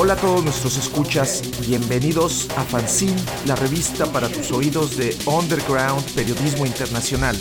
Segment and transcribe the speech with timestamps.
[0.00, 6.04] Hola a todos nuestros escuchas, bienvenidos a Fanzine, la revista para tus oídos de Underground
[6.14, 7.36] Periodismo Internacional.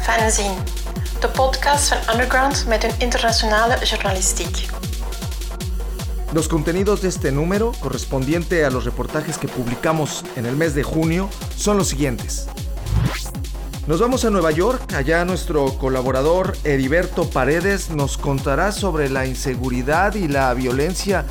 [0.00, 0.56] Fanzine,
[1.20, 4.66] de podcast van Underground met een internationale journalistiek.
[6.32, 10.82] Los contenidos de este número, correspondiente a los reportajes que publicamos en el mes de
[10.82, 12.46] junio, son los siguientes.
[13.86, 20.14] Nos vamos a Nueva York, allá nuestro colaborador Heriberto Paredes nos contará sobre la inseguridad
[20.14, 21.26] y la violencia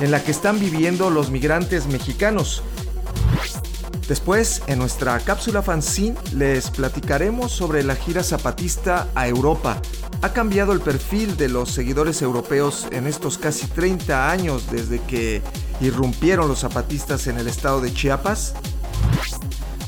[0.00, 2.62] en la que están viviendo los migrantes mexicanos.
[4.06, 9.80] Después, en nuestra cápsula fanzine, les platicaremos sobre la gira zapatista a Europa.
[10.20, 15.40] ¿Ha cambiado el perfil de los seguidores europeos en estos casi 30 años desde que
[15.80, 18.52] irrumpieron los zapatistas en el estado de Chiapas?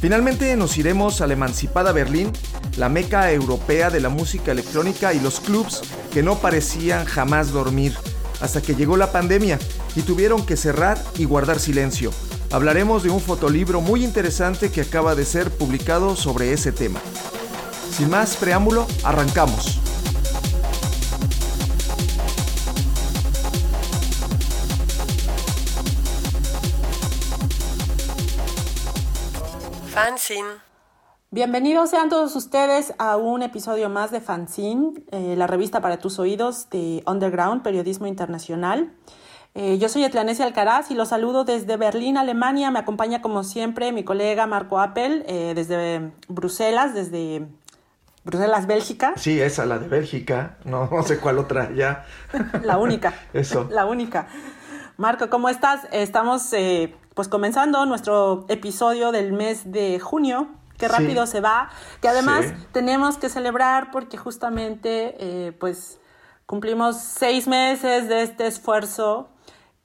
[0.01, 2.31] Finalmente nos iremos a la emancipada Berlín,
[2.77, 5.83] la meca europea de la música electrónica y los clubs
[6.13, 7.95] que no parecían jamás dormir,
[8.41, 9.59] hasta que llegó la pandemia
[9.95, 12.11] y tuvieron que cerrar y guardar silencio.
[12.53, 17.01] Hablaremos de un fotolibro muy interesante que acaba de ser publicado sobre ese tema.
[17.97, 19.81] Sin más preámbulo, arrancamos.
[29.97, 30.61] Fanzine.
[31.31, 36.19] Bienvenidos sean todos ustedes a un episodio más de Fanzine, eh, la revista para tus
[36.19, 38.93] oídos de Underground, Periodismo Internacional.
[39.55, 42.71] Eh, yo soy Etlanesia Alcaraz y los saludo desde Berlín, Alemania.
[42.71, 47.47] Me acompaña como siempre mi colega Marco Appel eh, desde Bruselas, desde
[48.23, 49.15] Bruselas, Bélgica.
[49.17, 50.59] Sí, esa, la de Bélgica.
[50.67, 52.05] No, no sé cuál otra ya.
[52.63, 53.15] la única.
[53.33, 53.67] Eso.
[53.71, 54.29] La única.
[54.99, 55.89] Marco, ¿cómo estás?
[55.91, 60.49] Estamos eh, pues comenzando nuestro episodio del mes de junio.
[60.77, 61.33] Qué rápido Sí.
[61.33, 61.71] se va.
[62.03, 62.67] Que además Sí.
[62.73, 65.99] tenemos que celebrar porque justamente eh, pues
[66.45, 69.31] cumplimos seis meses de este esfuerzo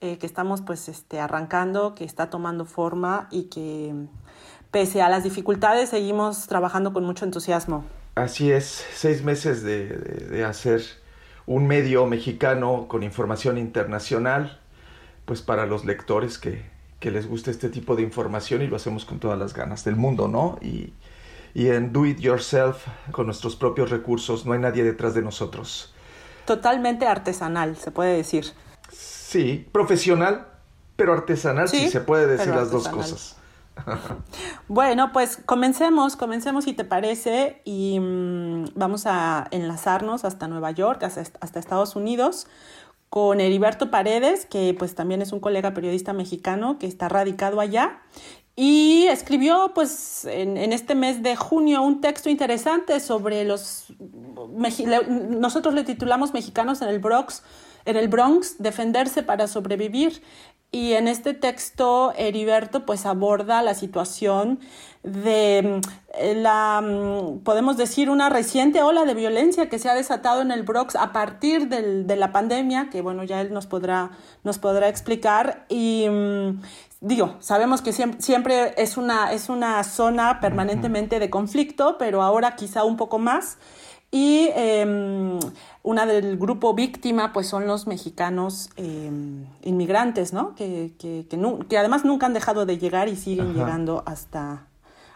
[0.02, 3.94] eh, que estamos pues este, arrancando, que está tomando forma y que
[4.70, 7.84] pese a las dificultades seguimos trabajando con mucho entusiasmo.
[8.14, 10.82] Así es, seis meses de, de- de hacer
[11.46, 14.60] un medio mexicano con información internacional,
[15.24, 16.70] pues para los lectores que,
[17.02, 19.96] que les guste este tipo de información y lo hacemos con todas las ganas del
[19.96, 20.56] mundo, ¿no?
[20.62, 20.92] Y,
[21.52, 25.92] y en Do It Yourself, con nuestros propios recursos, no hay nadie detrás de nosotros.
[26.46, 28.46] Totalmente artesanal, se puede decir.
[28.92, 30.46] Sí, profesional,
[30.94, 33.36] pero artesanal, Sí, sí, se puede decir las dos cosas.
[34.68, 41.02] Bueno, pues comencemos, comencemos si te parece y mm, vamos a enlazarnos hasta Nueva York,
[41.02, 42.46] hasta, hasta Estados Unidos,
[43.12, 48.00] con Heriberto Paredes, que pues también es un colega periodista mexicano que está radicado allá
[48.56, 53.92] y escribió pues en, en este mes de junio un texto interesante sobre los,
[55.08, 57.42] nosotros le titulamos Mexicanos en el Bronx,
[57.84, 60.22] en el Bronx, defenderse para sobrevivir.
[60.74, 64.58] Y en este texto, Heriberto pues aborda la situación
[65.02, 70.40] de mm, la, mm, podemos decir, una reciente ola de violencia que se ha desatado
[70.40, 74.12] en el Bronx a partir del- de la pandemia, que bueno, ya él nos podrá,
[74.44, 75.66] nos podrá explicar.
[75.68, 76.62] Y mm,
[77.02, 82.56] digo, sabemos que siempre, siempre es, una, es una zona permanentemente de conflicto, pero ahora
[82.56, 83.58] quizá un poco más.
[84.14, 85.38] Y eh,
[85.82, 89.10] una del grupo víctima, pues son los mexicanos eh,
[89.62, 90.54] inmigrantes, ¿no?
[90.54, 93.58] Que, que, que, nu- que además nunca han dejado de llegar y siguen Ajá.
[93.58, 94.66] llegando hasta,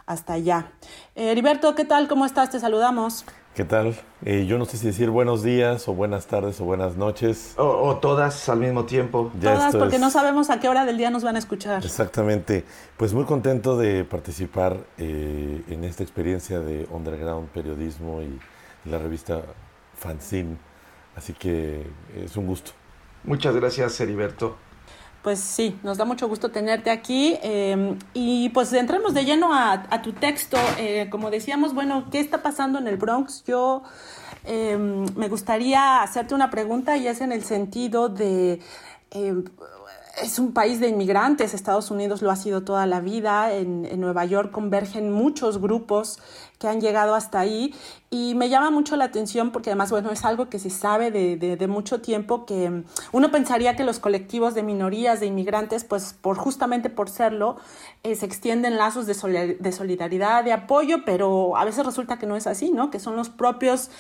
[0.06, 0.72] hasta allá.
[1.14, 2.08] Eh, Heriberto, ¿qué tal?
[2.08, 2.48] ¿Cómo estás?
[2.50, 3.26] Te saludamos.
[3.54, 3.94] ¿Qué tal?
[4.24, 7.52] Eh, yo no sé si decir buenos días o buenas tardes o buenas noches.
[7.58, 9.30] O, o todas al mismo tiempo.
[9.42, 11.84] Ya Todas, porque es- no sabemos a qué hora del día nos van a escuchar.
[11.84, 12.64] Exactamente.
[12.96, 18.38] Pues muy contento de participar eh, en esta experiencia de underground periodismo y
[18.86, 19.42] la revista
[19.94, 20.56] Fanzine.
[21.14, 22.72] Así que es un gusto.
[23.24, 24.56] Muchas gracias, Heriberto.
[25.22, 27.36] Pues sí, nos da mucho gusto tenerte aquí.
[27.42, 30.56] eh, y pues entremos de lleno a, a tu texto.
[30.78, 33.42] Eh, como decíamos, bueno, ¿qué está pasando en el Bronx?
[33.44, 33.82] Yo
[34.44, 34.76] eh,
[35.16, 38.61] me gustaría hacerte una pregunta y es en el sentido de...
[39.11, 39.34] eh,
[40.22, 44.00] es un país de inmigrantes, Estados Unidos lo ha sido toda la vida, en, en
[44.00, 46.20] Nueva York convergen muchos grupos
[46.58, 47.75] que han llegado hasta ahí
[48.11, 51.37] y me llama mucho la atención porque además, bueno, es algo que se sabe de,
[51.37, 56.14] de, mucho tiempo que mm, uno pensaría que los colectivos de minorías, de inmigrantes, pues
[56.19, 57.56] por justamente por serlo,
[58.05, 62.26] eh, se extienden lazos de, solidar- de solidaridad, de apoyo, pero a veces resulta que
[62.26, 62.91] no es así, ¿no?
[62.91, 63.91] Que son los propios,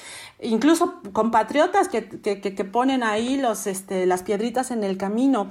[0.40, 5.48] incluso compatriotas que, que- que ponen ahí los, este, las piedritas en el camino.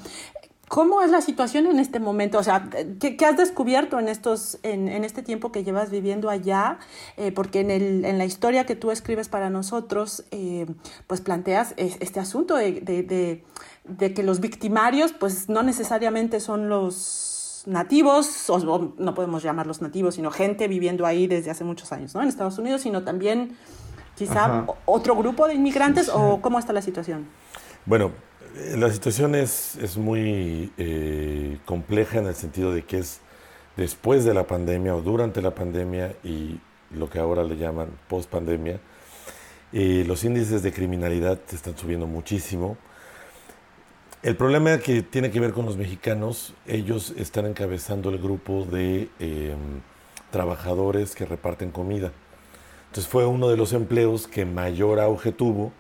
[0.68, 2.40] ¿Cómo es la situación en este momento?
[2.40, 2.70] O sea,
[3.00, 6.80] ¿qué, has descubierto en, estos, en, este tiempo que llevas viviendo allá?
[7.18, 10.66] Eh, porque en, el, en, la historia que tú escribes para nosotros, eh,
[11.06, 13.44] pues planteas este asunto de, de,
[13.84, 20.16] de, que los victimarios, pues no necesariamente son los nativos, o, no podemos llamarlos nativos,
[20.16, 22.24] sino gente viviendo ahí desde hace muchos años, ¿no?
[22.24, 23.56] En Estados Unidos, sino también
[24.16, 27.28] quizá otro grupo de inmigrantes, o cómo está la situación?
[27.86, 28.12] Bueno,
[28.76, 33.20] la situación es, es muy eh, compleja en el sentido de que es
[33.76, 36.60] después de la pandemia o durante la pandemia y
[36.92, 38.80] lo que ahora le llaman post pandemia,
[39.74, 42.78] eh, los índices de criminalidad están subiendo muchísimo.
[44.24, 49.10] El problema que tiene que ver con los mexicanos, ellos están encabezando el grupo de
[49.20, 49.58] em,
[50.32, 52.12] trabajadores que reparten comida.
[52.88, 55.74] Entonces fue uno de los empleos que mayor auge tuvo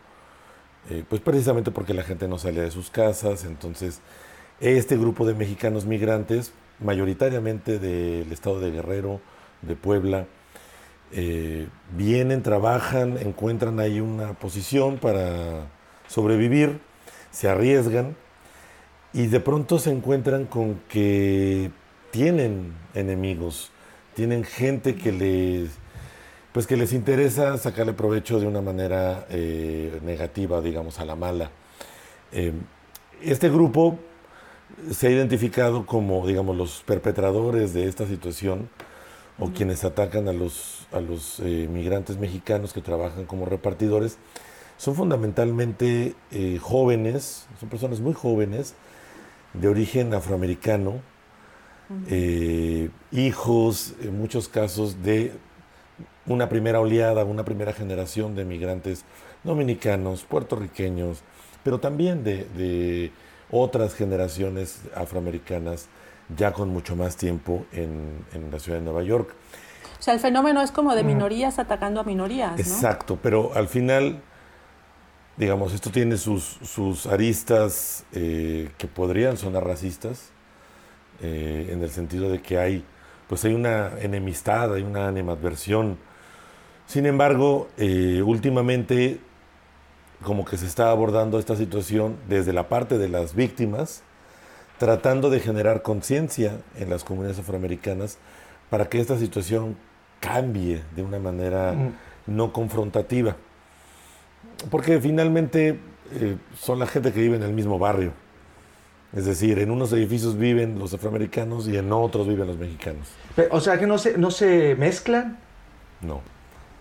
[0.89, 4.01] eh, pues precisamente porque la gente no salía de sus casas, entonces
[4.59, 9.19] este grupo de mexicanos migrantes, mayoritariamente del estado de Guerrero,
[9.61, 10.27] de Puebla,
[11.11, 15.67] eh, vienen, trabajan, encuentran ahí una posición para
[16.07, 16.79] sobrevivir,
[17.31, 18.15] se arriesgan
[19.13, 21.71] y de pronto se encuentran con que
[22.11, 23.71] tienen enemigos,
[24.13, 25.71] tienen gente que les
[26.55, 31.51] pues que les interesa sacarle provecho de una manera eh, negativa, digamos, a la mala.
[32.31, 32.53] Eh,
[33.21, 33.99] este grupo
[34.89, 38.69] se ha identificado como, digamos, los perpetradores de esta situación
[39.37, 44.17] o quienes atacan a los, a los eh, migrantes mexicanos que trabajan como repartidores.
[44.77, 46.15] Son fundamentalmente
[46.61, 48.75] jóvenes, son personas muy jóvenes,
[49.51, 51.01] de origen afroamericano,
[53.11, 55.33] hijos, en muchos casos, de
[56.27, 59.05] una primera oleada, una primera generación de migrantes
[59.43, 61.21] dominicanos, puertorriqueños,
[61.63, 63.11] pero también de,
[63.51, 65.87] otras generaciones afroamericanas
[66.35, 69.33] ya con mucho más tiempo en, la ciudad de Nueva York.
[69.99, 72.59] O sea, el fenómeno es como de minorías atacando a minorías.
[72.59, 74.21] Exacto, pero al final,
[75.37, 80.31] digamos, esto tiene sus, sus aristas eh, que podrían sonar racistas,
[81.21, 82.83] eh, en el sentido de que hay,
[83.29, 85.97] pues hay una enemistad, hay una animadversión
[86.87, 89.19] sin embargo, eh, últimamente
[90.23, 94.01] como que se está abordando esta situación desde la parte de las víctimas,
[94.77, 98.17] tratando de generar conciencia en las comunidades afroamericanas
[98.69, 99.77] para que esta situación
[100.19, 101.75] cambie de una manera
[102.25, 103.35] no confrontativa.
[104.69, 105.79] Porque finalmente
[106.13, 108.11] eh, son la gente que vive en el mismo barrio.
[109.13, 113.07] Es decir, en unos edificios viven los afroamericanos y en otros viven los mexicanos.
[113.49, 115.37] o sea que no se, no se mezclan.
[116.01, 116.21] No.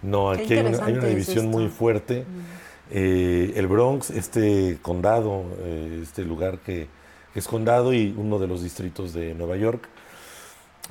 [0.05, 2.21] No, aquí hay una, división muy fuerte.
[2.21, 2.65] Mm.
[2.91, 6.89] Eh, el Bronx, este condado, eh, este lugar que,
[7.35, 9.89] es condado y uno de los distritos de Nueva York,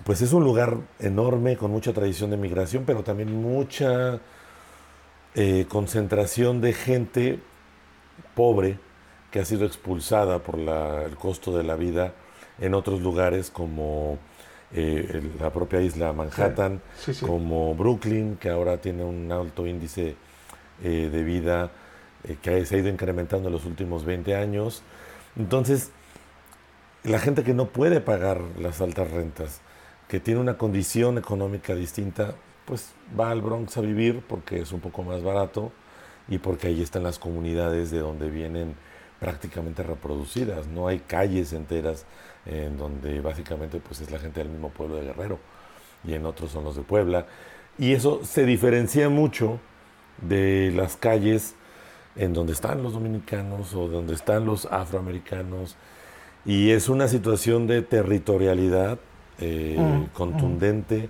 [0.03, 4.19] pues es un lugar enorme con mucha tradición de migración, pero también mucha
[5.35, 7.39] eh, concentración de gente
[8.35, 8.77] pobre
[9.31, 12.13] que ha sido expulsada por el costo de la vida
[12.59, 14.17] en otros lugares como
[14.75, 16.81] eh, la propia isla Manhattan,
[17.21, 20.15] como Brooklyn, que ahora tiene un alto índice
[20.83, 21.71] eh, de vida
[22.23, 24.81] eh, que se ha ido incrementando en los últimos 20 años.
[25.35, 25.91] Entonces,
[27.03, 29.61] la gente que no puede pagar las altas rentas,
[30.07, 32.33] que tiene una condición económica distinta,
[32.65, 35.71] pues va al Bronx a vivir porque es un poco más barato
[36.27, 38.75] y porque ahí están las comunidades de donde vienen
[39.19, 40.67] prácticamente reproducidas.
[40.67, 42.05] No hay calles enteras
[42.45, 45.39] en donde básicamente pues es la gente del mismo pueblo de Guerrero
[46.03, 47.25] y en otros son los de Puebla.
[47.77, 49.59] Y eso se diferencia mucho
[50.21, 51.55] de las calles
[52.15, 55.75] en donde están los dominicanos o donde están los afroamericanos.
[56.45, 58.99] Y es una situación de territorialidad
[59.39, 61.09] eh, mm, contundente,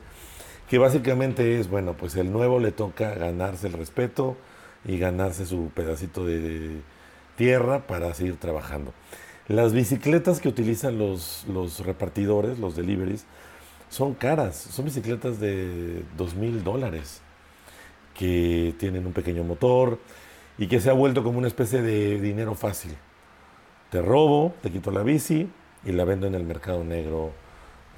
[0.70, 4.38] que básicamente es, bueno, pues el nuevo le toca ganarse el respeto
[4.86, 6.82] y ganarse su pedacito de
[7.36, 8.94] tierra para seguir trabajando.
[9.48, 13.26] Las bicicletas que utilizan los, los repartidores, los deliveries,
[13.90, 17.22] son caras, son bicicletas de dos mil dólares,
[18.14, 20.00] que tienen un pequeño motor
[20.58, 22.96] y que se ha vuelto como una especie de dinero fácil.
[23.90, 25.50] Te robo, te quito la bici
[25.86, 27.32] y la vendo en el mercado negro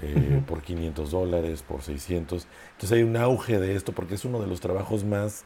[0.01, 2.47] eh, por 500 dólares, por 600.
[2.71, 5.45] Entonces hay un auge de esto porque es uno de los trabajos más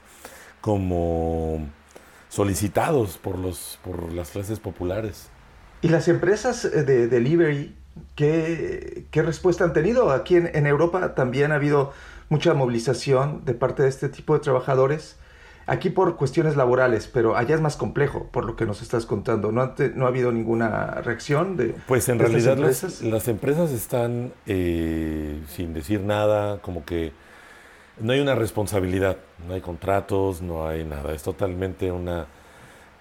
[0.61, 1.67] como
[2.29, 5.29] solicitados por, los, por las clases populares.
[5.81, 7.75] ¿Y las empresas eh, de delivery,
[8.15, 10.11] qué, qué respuesta han tenido?
[10.11, 11.93] Aquí en, Europa también ha habido
[12.29, 15.15] mucha movilización de parte de este tipo de trabajadores.
[15.67, 19.51] aquí por cuestiones laborales, pero allá es más complejo, por lo que nos estás contando.
[19.51, 23.01] ¿No ha, no ha habido ninguna reacción de Pues en realidad empresas?
[23.01, 27.13] Las, las, empresas están eh, sin decir nada, como que
[27.99, 29.17] no hay una responsabilidad,
[29.47, 32.27] no hay contratos, no hay nada, es totalmente una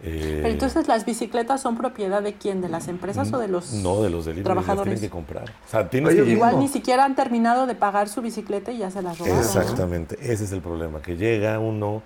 [0.02, 3.72] eh, Pero entonces las bicicletas son propiedad de quién, de las empresas o de los
[3.72, 5.50] no de los trabajadores tienen que comprar.
[5.66, 8.90] O sea, tienes que igual ni siquiera han terminado de pagar su bicicleta y ya
[8.90, 9.38] se las robaron.
[9.38, 12.02] Exactamente, ese es el problema, que llega uno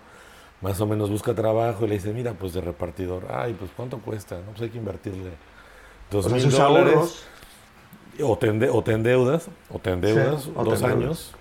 [0.62, 3.99] más o menos busca trabajo y le dice, mira, pues de repartidor, ay, pues cuánto
[3.99, 5.32] cuesta, no, pues hay que invertirle
[6.11, 7.25] dos mil dólares.
[8.22, 11.34] O te, o te endeudas, o te endeudas dos años,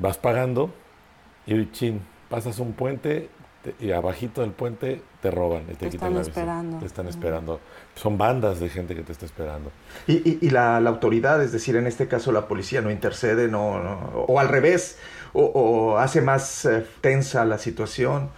[0.00, 0.70] vas pagando
[1.46, 3.28] y chin, pasas un puente
[3.80, 6.78] y abajito del puente te roban y te, quitan la esperando.
[6.78, 7.60] Te están esperando.
[7.94, 9.70] Son bandas de gente que te está esperando.
[10.06, 13.74] Y, y, la, la, autoridad, es decir, en este caso la policía no intercede, no,
[14.26, 14.98] o al revés,
[15.32, 18.30] o, hace más eh, tensa la situación.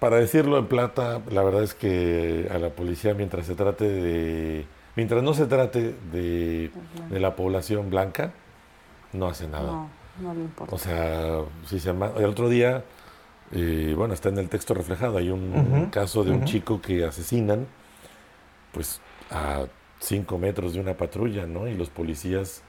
[0.00, 4.66] Para decirlo en plata, la verdad es que a la policía mientras se trate de,
[4.96, 6.70] mientras no se trate de,
[7.10, 8.32] de la población blanca,
[9.12, 9.70] no hace nada.
[9.70, 9.90] No,
[10.20, 10.74] no le importa.
[10.74, 12.82] O sea, si se el otro día
[13.54, 15.18] eh, bueno, está en el texto reflejado.
[15.18, 17.66] Hay un caso de un chico que asesinan,
[18.72, 19.66] pues a
[20.00, 21.68] cinco metros de una patrulla, ¿no?
[21.68, 22.62] Y los policías,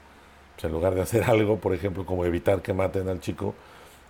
[0.54, 3.54] pues, en lugar de hacer algo, por ejemplo, como evitar que maten al chico,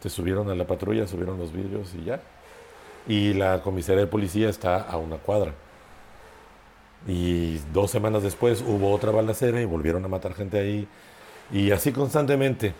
[0.00, 2.20] se subieron a la patrulla, subieron los vidrios y ya.
[3.08, 5.52] Y la comisaría de policía está a una cuadra.
[7.06, 10.88] Y dos semanas después hubo otra balacera y volvieron a matar gente ahí.
[11.52, 12.74] Y así constantemente.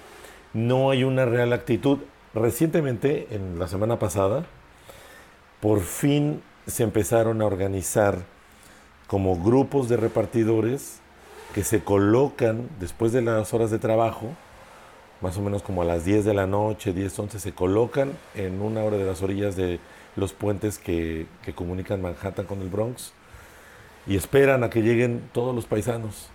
[0.53, 1.99] No hay una real actitud.
[2.37, 4.45] Recientemente, en la semana pasada,
[5.61, 8.19] por fin se empezaron a organizar
[9.07, 10.99] como grupos de repartidores
[11.55, 14.35] que se colocan después de las horas de trabajo,
[15.23, 18.61] más o menos como a las 10 de la noche, 10, 11, se colocan en
[18.61, 19.81] una hora de las orillas de
[20.14, 23.14] los puentes que, comunican Manhattan con el Bronx
[24.07, 26.28] y esperan a que lleguen todos los paisanos.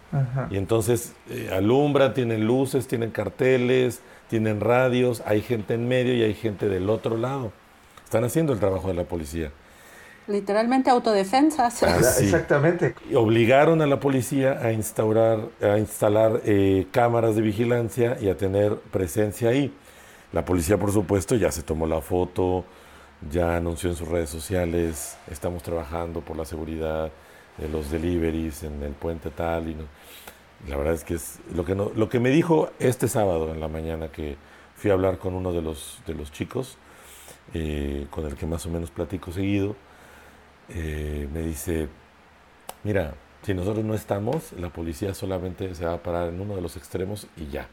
[0.49, 4.01] Y entonces eh, alumbran, tienen luces, tienen carteles,
[4.31, 7.51] tienen radios, hay gente en medio y hay gente del otro lado.
[8.05, 9.51] Están haciendo el trabajo de la policía.
[10.25, 11.83] Literalmente autodefensas.
[11.83, 12.95] Ah, Exactamente.
[13.13, 18.75] Obligaron a la policía a instaurar, a instalar eh, cámaras de vigilancia y a tener
[18.75, 19.73] presencia ahí.
[20.31, 22.63] La policía, por supuesto, ya se tomó la foto,
[23.29, 27.11] ya anunció en sus redes sociales, estamos trabajando por la seguridad
[27.57, 29.83] de los deliveries en el puente tal y no.
[30.67, 33.59] La verdad es que es lo que, no, lo que me dijo este sábado en
[33.59, 34.37] la mañana que
[34.75, 36.77] fui a hablar con uno de los, de los chicos,
[37.53, 39.75] eh, con el que más o menos platico seguido,
[40.69, 41.89] eh, me dice,
[42.83, 46.61] mira, si nosotros no estamos, la policía solamente se va a parar en uno de
[46.61, 47.67] los extremos y ya.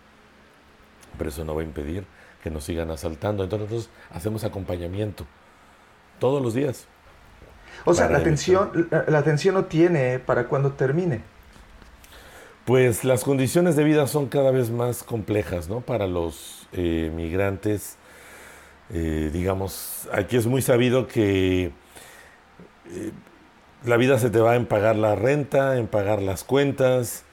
[1.19, 2.05] Pero eso no va a impedir
[2.43, 3.45] que nos sigan asaltando.
[3.45, 5.27] Entonces nosotros hacemos acompañamiento
[6.19, 6.87] todos los días.
[7.85, 11.23] O sea, la atención, la, la atención no tiene para cuando termine
[12.69, 15.81] pues las condiciones de vida son cada vez más complejas, ¿no?
[15.81, 17.97] Para los eh, migrantes,
[18.91, 21.73] eh, digamos, aquí es muy sabido que
[22.91, 23.13] eh,
[23.87, 27.25] la vida se te va en pagar la renta, en pagar las cuentas,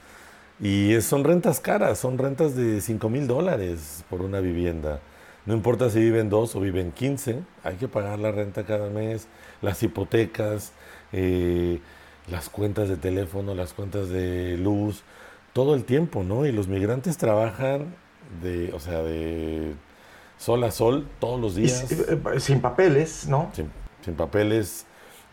[0.58, 5.00] y son rentas caras, son rentas de 5 mil dólares por una vivienda.
[5.44, 9.28] No importa si viven dos o viven 15, hay que pagar la renta cada mes,
[9.60, 10.72] las hipotecas,
[11.12, 15.04] las cuentas de teléfono, las cuentas de luz,
[15.56, 16.44] todo el tiempo, ¿no?
[16.44, 17.94] Y los migrantes trabajan
[18.42, 19.72] de, o sea, de
[20.36, 21.90] sol a sol todos los días.
[21.90, 23.50] Eh, sin, papeles, ¿no?
[23.54, 24.84] Sin, papeles,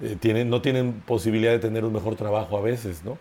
[0.01, 3.17] eh, tienen, no tienen posibilidad de tener un mejor trabajo a veces, ¿no?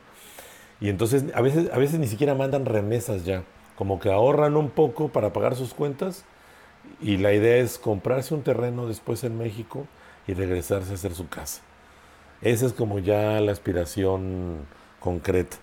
[0.81, 3.43] Y entonces a veces, a veces ni siquiera mandan remesas ya,
[3.75, 6.25] como que ahorran un poco para pagar sus cuentas
[7.01, 9.89] y la idea es comprarse un terreno después en México
[10.29, 11.63] y regresarse a hacer su casa.
[12.43, 14.59] Esa es como ya la aspiración
[15.01, 15.57] concreta.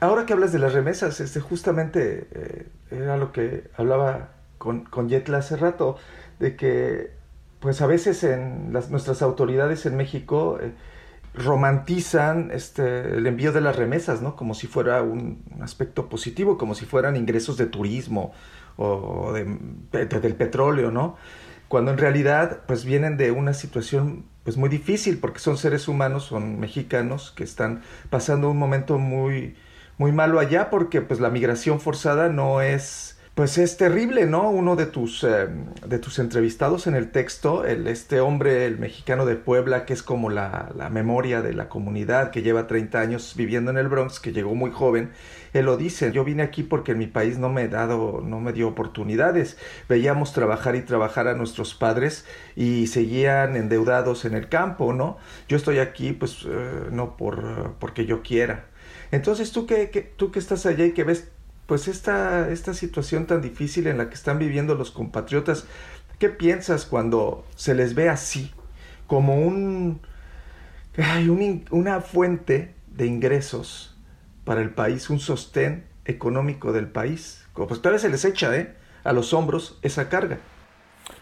[0.00, 5.08] Ahora que hablas de las remesas, este, justamente eh, era lo que hablaba con, con
[5.08, 5.96] Yetla hace rato,
[6.38, 7.10] de que
[7.60, 10.72] pues a veces en las, nuestras autoridades en México eh,
[11.34, 14.36] romantizan este, el envío de las remesas, ¿no?
[14.36, 18.32] Como si fuera un, aspecto positivo, como si fueran ingresos de turismo
[18.76, 21.16] o del petróleo, ¿no?
[21.66, 26.24] Cuando en realidad pues vienen de una situación pues muy difícil porque son seres humanos,
[26.24, 29.56] son mexicanos que están pasando un momento muy
[29.98, 34.50] muy malo allá porque pues la migración forzada no es pues es terrible, ¿no?
[34.50, 35.46] Uno de tus, eh,
[35.86, 40.02] de tus entrevistados en el texto, el, este hombre, el mexicano de Puebla, que es
[40.02, 44.18] como la, la, memoria de la comunidad, que lleva 30 años viviendo en el Bronx,
[44.18, 45.12] que llegó muy joven,
[45.52, 48.40] él lo dice, yo vine aquí porque en mi país no me he dado, no
[48.40, 49.56] me dio oportunidades.
[49.88, 52.26] Veíamos trabajar y trabajar a nuestros padres
[52.56, 55.16] y seguían endeudados en el campo, ¿no?
[55.48, 58.67] Yo estoy aquí, pues, eh, no por, porque yo quiera.
[59.10, 61.28] Entonces, tú que, tú que estás allá y que ves
[61.66, 65.66] pues esta, esta situación tan difícil en la que están viviendo los compatriotas,
[66.18, 68.50] ¿qué piensas cuando se les ve así,
[69.06, 70.00] como un,
[70.96, 73.96] ay, un, una fuente de ingresos
[74.44, 77.44] para el país, un sostén económico del país?
[77.54, 78.74] Pues todavía se les echa ¿eh?
[79.04, 80.38] a los hombros esa carga.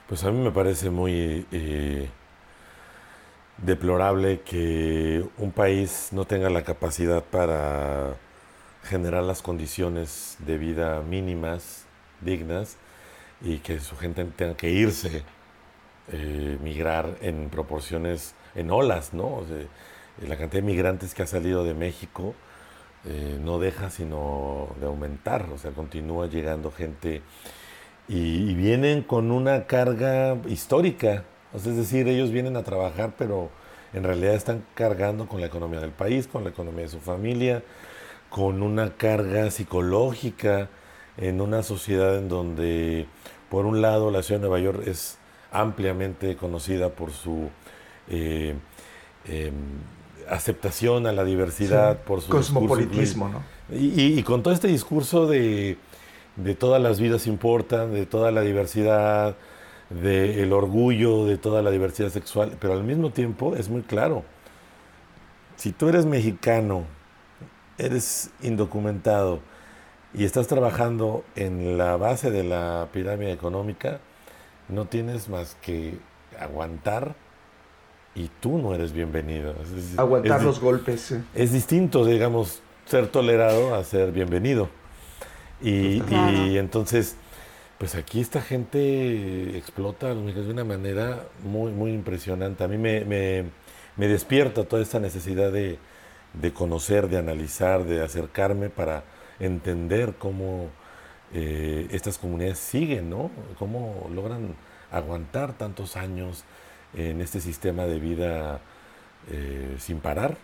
[0.08, 2.08] Pues a mí me parece muy eh,
[3.58, 8.14] deplorable que un país no tenga la capacidad para
[8.84, 11.84] generar las condiciones de vida mínimas,
[12.20, 12.76] dignas,
[13.40, 15.22] y que su gente tenga que irse,
[16.12, 19.42] eh, migrar en proporciones, en olas, ¿no?
[20.22, 22.34] la cantidad de migrantes que ha salido de México
[23.04, 27.22] eh, no deja sino de aumentar, o sea, continúa llegando gente
[28.08, 31.25] y, vienen con una carga histórica,
[31.64, 33.50] es decir, ellos vienen a trabajar, pero
[33.92, 37.62] en realidad están cargando con la economía del país, con la economía de su familia,
[38.28, 40.68] con una carga psicológica
[41.16, 43.06] en una sociedad en donde,
[43.48, 45.18] por un lado, la ciudad de Nueva York es
[45.50, 47.48] ampliamente conocida por su
[48.08, 48.54] eh,
[49.26, 49.54] em,
[50.28, 53.42] aceptación a la diversidad, por su cosmopolitismo, ¿no?
[53.70, 55.76] Y, con todo este discurso de,
[56.36, 59.36] de, todas las vidas importan, de toda la diversidad,
[59.90, 64.24] del orgullo de toda la diversidad sexual, pero al mismo tiempo es muy claro,
[65.56, 66.84] si tú eres mexicano
[67.78, 69.40] eres indocumentado
[70.14, 74.00] y estás trabajando en la base de la pirámide económica,
[74.68, 75.98] no tienes más que
[76.38, 77.14] aguantar
[78.14, 79.54] y tú no eres bienvenido.
[79.96, 81.14] Aguantar los golpes.
[81.34, 84.70] Es distinto, digamos, ser tolerado a ser bienvenido.
[85.62, 86.00] Y,
[86.56, 87.16] entonces,
[87.78, 92.64] pues aquí esta gente explota de una manera muy, muy impresionante.
[92.64, 95.78] A mí me, me despierta toda esta necesidad de,
[96.40, 99.04] de conocer, de analizar, de acercarme para
[99.40, 100.68] entender cómo
[101.33, 103.30] eh, estas comunidades siguen, ¿no?
[103.59, 104.54] Cómo logran
[104.92, 106.45] aguantar tantos años
[106.95, 108.61] en este sistema de vida
[109.30, 110.37] eh, sin parar,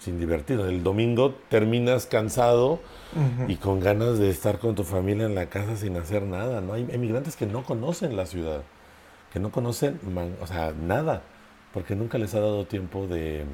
[0.00, 0.58] sin divertir.
[0.58, 2.80] El domingo terminas cansado
[3.46, 6.72] y con ganas de estar con tu familia en la casa sin hacer nada, ¿no?
[6.72, 8.62] Hay emigrantes que no conocen la ciudad,
[9.32, 10.00] que no conocen,
[10.40, 11.22] o sea, nada,
[11.72, 13.44] porque nunca les ha dado tiempo de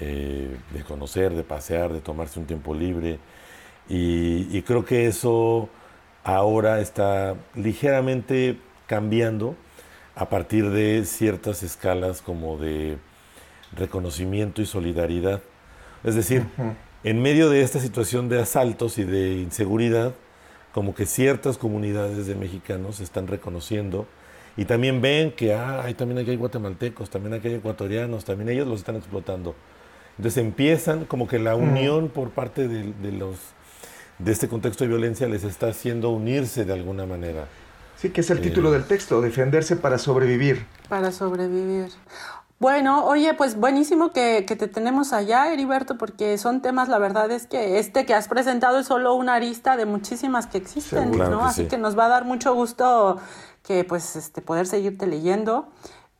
[0.00, 3.20] eh, de conocer, de pasear, de tomarse un tiempo libre.
[3.88, 5.68] Y, creo que eso
[6.24, 9.54] ahora está ligeramente cambiando
[10.16, 12.98] a partir de ciertas escalas como de
[13.72, 15.42] reconocimiento y solidaridad.
[16.04, 16.46] Es decir,
[17.02, 20.14] en medio de esta situación de asaltos y de inseguridad,
[20.72, 24.06] como que ciertas comunidades de mexicanos están reconociendo
[24.56, 28.50] y también ven que ah, hay, también aquí hay guatemaltecos, también aquí hay ecuatorianos, también
[28.50, 29.54] ellos los están explotando.
[30.16, 33.36] Entonces empiezan como que la unión por parte de, los
[34.18, 37.46] de este contexto de violencia les está haciendo unirse de alguna manera.
[37.96, 40.66] Sí, que es el título del texto, defenderse para sobrevivir.
[40.88, 41.88] Para sobrevivir.
[42.60, 47.30] Bueno, oye, pues buenísimo que, que, te tenemos allá, Heriberto, porque son temas, la verdad
[47.30, 51.44] es que este que has presentado es solo una arista de muchísimas que existen, ¿no?
[51.44, 53.18] Así que nos va a dar mucho gusto
[53.62, 55.68] que pues este poder seguirte leyendo.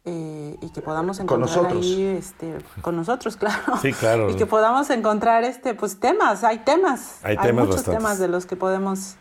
[0.06, 3.78] Eh, y que podamos encontrar ahí este, con nosotros, claro.
[3.80, 4.28] Sí, claro.
[4.28, 8.54] Y que podamos encontrar este, pues temas, hay temas, hay, muchos temas de los que
[8.54, 9.16] podemos,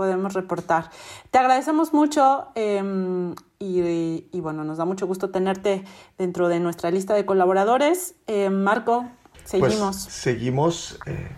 [0.00, 0.88] podemos reportar.
[1.30, 5.84] Te agradecemos mucho em, y, bueno, nos da mucho gusto tenerte
[6.16, 8.14] dentro de nuestra lista de colaboradores.
[8.26, 9.96] Em, Marco, pues, seguimos.
[9.96, 11.28] seguimos eh,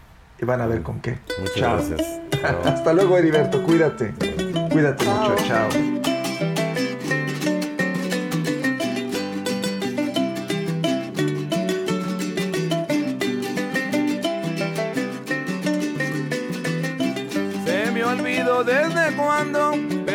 [0.41, 1.19] y van a ver con qué.
[1.41, 2.21] Muchas gracias.
[2.65, 4.15] Hasta luego, Heriberto, cuídate.
[4.71, 6.12] Cuídate mucho, chao.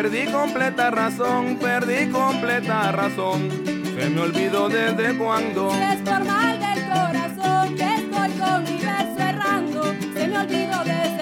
[0.09, 3.49] Perdí completa razón, perdí completa razón.
[3.65, 5.69] Se me olvidó desde cuando.
[5.69, 9.83] Es normal del corazón que estoy con mi verso errando.
[10.13, 11.16] Se me olvidó desde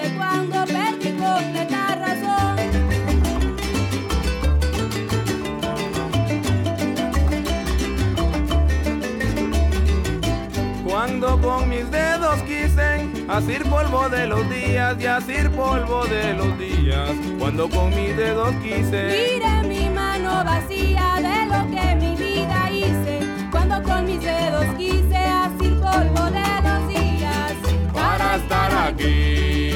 [13.28, 17.10] asir polvo de los días y asir polvo de los días.
[17.38, 19.04] Cuando con mis dedos quise.
[19.06, 23.20] Mire mi mano vacía de lo que mi vida hice.
[23.50, 27.52] Cuando con mis dedos quise asir polvo de los días.
[27.92, 29.72] Para estar aquí.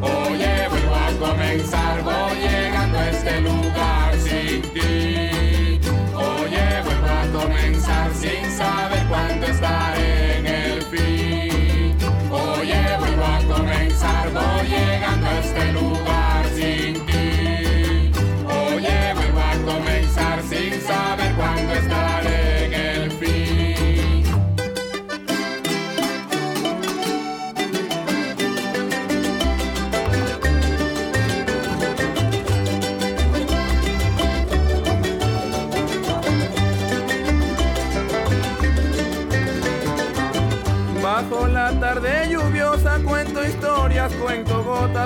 [0.00, 5.80] Oye, vuelvo a comenzar, voy llegando a este lugar sin ti.
[6.14, 9.81] Oye, vuelvo a comenzar sin saber cuándo estaré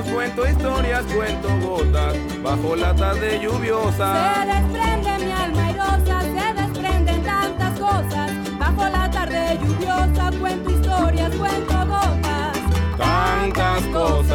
[0.02, 2.14] cuento historias, cuento gotas.
[2.42, 4.34] Bajo la tarde lluviosa.
[4.34, 8.30] Se desprende mi alma airosa, se desprenden tantas cosas.
[8.58, 12.58] Bajo la tarde lluviosa cuento historias, cuento gotas.
[12.96, 14.25] tantas cosas.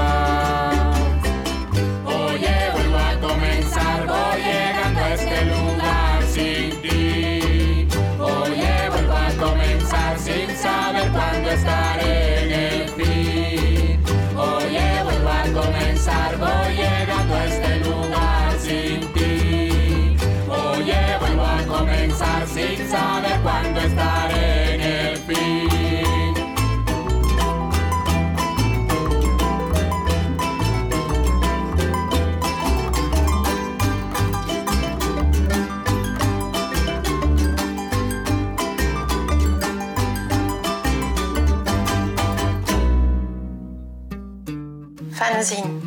[45.41, 45.80] Fanzine,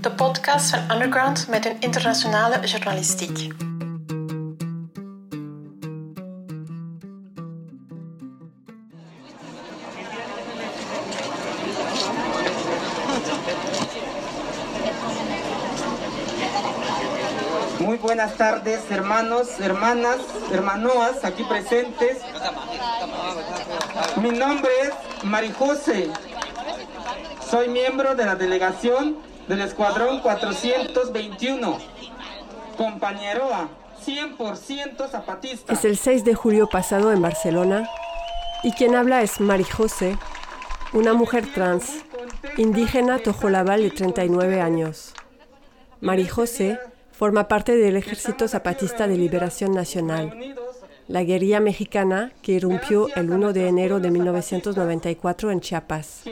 [0.00, 3.54] de podcast van Underground met een internationale journalistiek.
[17.78, 20.20] Muy buenas tardes, hermanos, hermanas,
[20.50, 22.16] hermanoas aquí presentes.
[24.16, 26.29] Mi nombre es Marijose.
[27.50, 29.16] Soy miembro de la delegación
[29.48, 31.78] del Escuadrón 421.
[32.76, 33.68] Compañeroa,
[34.06, 35.72] 100% zapatista.
[35.72, 37.90] Es el 6 de julio pasado en Barcelona
[38.62, 40.16] y quien habla es Mari José,
[40.92, 42.04] una mujer trans,
[42.56, 45.12] indígena tojolabal de 39 años.
[46.00, 46.78] Mari José
[47.10, 50.54] forma parte del Ejército Zapatista de Liberación Nacional,
[51.10, 56.22] la guerrilla mexicana que irrumpió el 1 de enero de 1994 en Chiapas,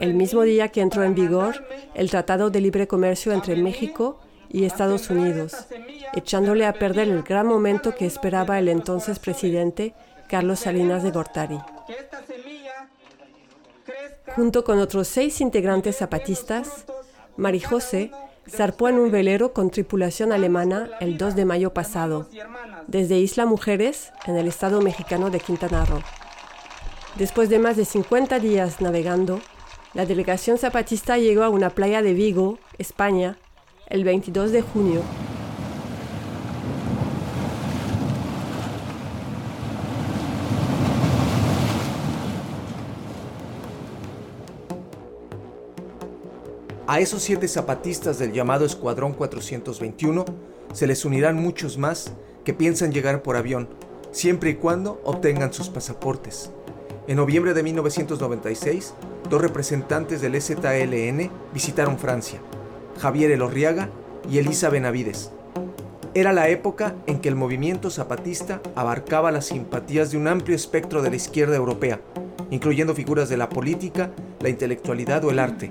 [0.00, 4.20] el mismo día que entró en vigor el Tratado de Libre Comercio entre México
[4.50, 5.66] y Estados Unidos,
[6.14, 9.94] echándole a perder el gran momento que esperaba el entonces presidente
[10.28, 11.58] Carlos Salinas de Gortari.
[14.36, 16.84] Junto con otros seis integrantes zapatistas,
[17.38, 18.10] Marijose
[18.48, 22.28] zarpó en un velero con tripulación alemana el 2 de mayo pasado,
[22.86, 26.02] desde Isla Mujeres, en el estado mexicano de Quintana Roo.
[27.16, 29.40] Después de más de 50 días navegando,
[29.94, 33.36] la delegación zapatista llegó a una playa de Vigo, España,
[33.88, 35.02] el 22 de junio.
[46.88, 50.24] A esos siete zapatistas del llamado Escuadrón 421
[50.72, 52.12] se les unirán muchos más
[52.44, 53.68] que piensan llegar por avión,
[54.10, 56.50] siempre y cuando obtengan sus pasaportes.
[57.06, 58.94] En noviembre de 1996,
[59.30, 62.40] dos representantes del ZLN visitaron Francia,
[63.00, 63.88] Javier Elorriaga
[64.28, 65.30] y Elisa Benavides.
[66.14, 71.00] Era la época en que el movimiento zapatista abarcaba las simpatías de un amplio espectro
[71.00, 72.00] de la izquierda europea,
[72.50, 75.70] incluyendo figuras de la política, la intelectualidad o el arte.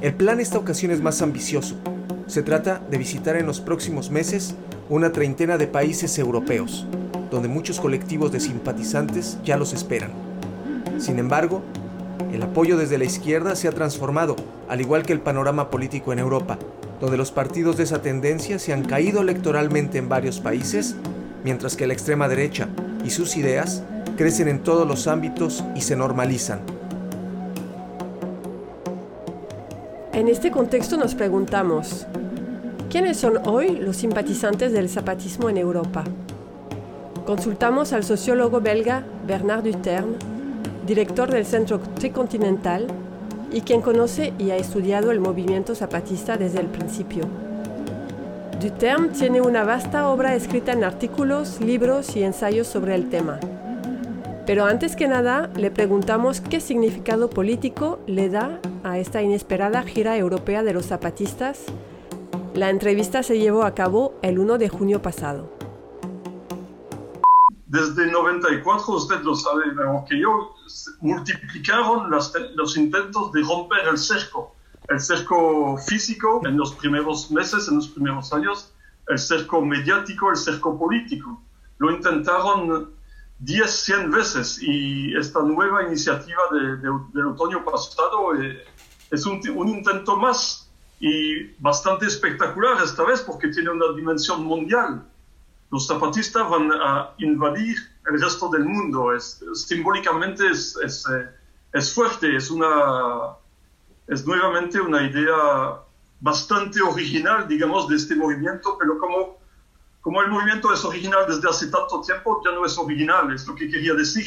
[0.00, 1.74] El plan esta ocasión es más ambicioso.
[2.26, 4.54] Se trata de visitar en los próximos meses
[4.88, 6.86] una treintena de países europeos,
[7.30, 10.12] donde muchos colectivos de simpatizantes ya los esperan.
[10.98, 11.60] Sin embargo,
[12.32, 14.36] el apoyo desde la izquierda se ha transformado,
[14.70, 16.58] al igual que el panorama político en Europa,
[16.98, 20.96] donde los partidos de esa tendencia se han caído electoralmente en varios países,
[21.44, 22.68] mientras que la extrema derecha
[23.04, 23.82] y sus ideas
[24.16, 26.79] crecen en todos los ámbitos y se normalizan.
[30.20, 32.06] En este contexto nos preguntamos,
[32.90, 36.04] ¿quiénes son hoy los simpatizantes del zapatismo en Europa?
[37.24, 40.16] Consultamos al sociólogo belga Bernard Duterne,
[40.86, 42.86] director del Centro Tricontinental
[43.50, 47.24] y quien conoce y ha estudiado el movimiento zapatista desde el principio.
[48.60, 53.40] Duterme tiene una vasta obra escrita en artículos, libros y ensayos sobre el tema.
[54.44, 60.16] Pero antes que nada, le preguntamos qué significado político le da a esta inesperada gira
[60.16, 61.64] europea de los zapatistas.
[62.54, 65.50] La entrevista se llevó a cabo el 1 de junio pasado.
[67.66, 70.54] Desde 94, usted lo sabe mejor que yo,
[71.00, 74.54] multiplicaron las, los intentos de romper el cerco
[74.90, 78.72] el cerco físico en los primeros meses, en los primeros años,
[79.08, 81.40] el cerco mediático, el cerco político.
[81.78, 82.90] Lo intentaron
[83.38, 88.64] 10, 100 veces y esta nueva iniciativa del otoño pasado eh,
[89.10, 90.68] es un, un, intento más
[91.00, 95.04] y bastante espectacular esta vez porque tiene una dimensión mundial.
[95.70, 99.14] Los zapatistas van a invadir el resto del mundo.
[99.14, 101.28] Es, simbólicamente es, es, eh,
[101.72, 103.36] es fuerte, es una
[104.10, 105.80] es nuevamente una idea
[106.18, 109.38] bastante original, digamos, de este movimiento, pero como,
[110.00, 113.54] como el movimiento es original desde hace tanto tiempo, ya no es original, es lo
[113.54, 114.26] que quería decir.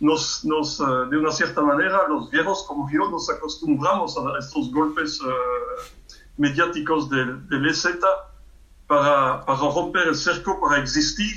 [0.00, 4.72] Nos, nos, eh, de una cierta manera, los viejos como yo nos acostumbramos a estos
[4.72, 5.26] golpes uh,
[6.38, 7.86] mediáticos del, del EZ
[8.86, 11.36] para, para, romper el cerco, para existir,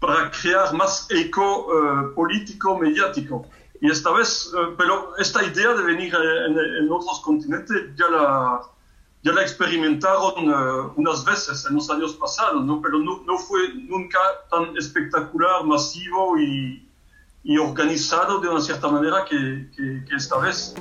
[0.00, 3.46] para crear más eco uh, político, mediático.
[3.80, 8.60] Y esta vez, eh, pero esta idea de venir eh, en, otros continentes ya la,
[9.22, 12.82] ya la experimentaron eh, unas veces en los años pasados, ¿no?
[12.82, 14.18] pero no, no fue nunca
[14.50, 16.87] tan espectacular, masivo y,
[17.42, 20.74] y, organizado de una cierta manera que, que, que esta vez.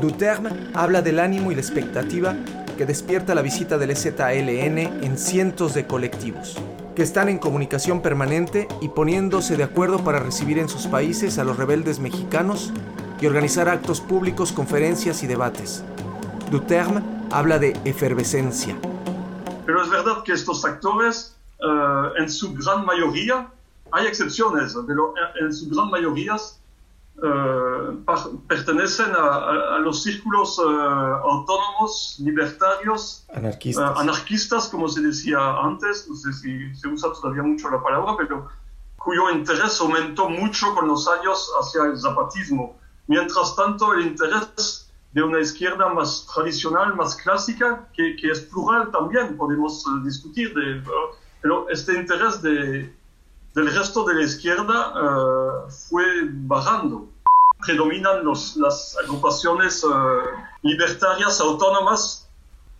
[0.00, 2.34] Duterme habla del ánimo y la expectativa
[2.76, 6.56] que despierta la visita del EZLN en cientos de colectivos
[6.94, 11.44] que están en comunicación permanente y poniéndose de acuerdo para recibir en sus países a
[11.44, 12.72] los rebeldes mexicanos
[13.20, 15.84] y organizar actos públicos, conferencias y debates.
[16.50, 18.76] Duterme habla de efervescencia.
[19.66, 23.48] Pero es verdad que estos actores, uh, en su gran mayoría,
[23.92, 26.36] hay excepciones, pero en su gran mayoría
[27.16, 28.04] Uh,
[28.48, 33.96] pertenecen a, a, los círculos uh, autónomos, libertarios, anarquistas.
[33.96, 38.16] Uh, anarquistas, como se decía antes, no sé si se usa todavía mucho la palabra,
[38.18, 38.48] pero
[38.96, 42.76] cuyo interés aumentó mucho con los años hacia el zapatismo.
[43.06, 48.90] Mientras tanto, el interés de una izquierda más tradicional, más clásica, que, que es plural
[48.90, 50.82] también, podemos discutir, de,
[51.40, 52.92] pero este interés de,
[53.54, 57.08] del resto de la izquierda uh, fue bajando.
[57.64, 59.90] Predominan los, las agrupaciones uh,
[60.62, 62.28] libertarias autónomas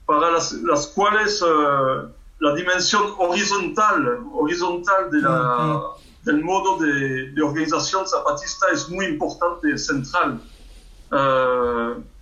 [0.05, 2.09] para las, las cuales uh,
[2.41, 5.81] la dimensión horizontal, horizontal de la,
[6.25, 10.43] del modo de, de, organización zapatista es muy importante, central.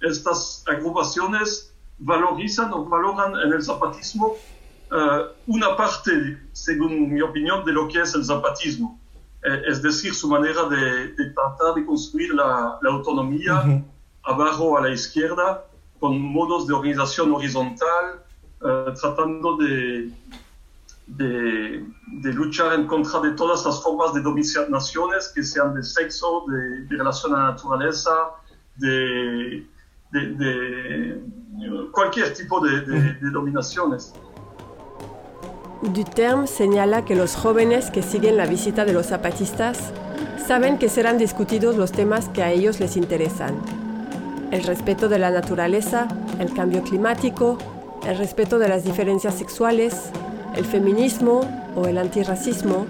[0.01, 4.37] estas agrupaciones valorizan o valoran en el zapatismo
[4.93, 8.99] uh, una parte, según mi opinión, de lo que es el zapatismo.
[9.45, 13.85] Eh, es decir, su manera de, de tratar de construir la, la autonomía uh -huh.
[14.23, 15.65] abajo a la izquierda,
[15.99, 18.05] con modos de organización horizontal,
[18.61, 20.11] uh, tratando de,
[21.07, 21.85] de,
[22.23, 26.63] de, luchar en contra de todas las formas de dominaciones, que sean de sexo, de,
[26.89, 28.15] de relación a la naturaleza,
[28.77, 29.67] de,
[30.13, 30.23] de
[31.93, 34.13] cualquier tipo de, dominaciones.
[35.83, 39.79] Duterme señala que los jóvenes que siguen la visita de los zapatistas
[40.47, 43.57] saben que serán discutidos los temas que a ellos les interesan.
[44.53, 46.07] El respeto de la naturaleza,
[46.39, 47.59] el cambio climático,
[48.07, 50.11] el respeto de las diferencias sexuales,
[50.55, 51.41] el feminismo
[51.75, 52.87] o el antirracismo,